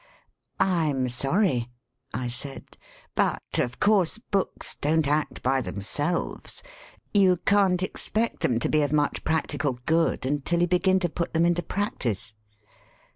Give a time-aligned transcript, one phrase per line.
[0.59, 1.69] "I'm sorry,"
[2.11, 2.75] I said.
[3.13, 6.63] "But, of course, books don't act by tbemselves.
[7.13, 11.33] You can't expect them to be of much practical good until you begin to put
[11.35, 12.33] them into practice."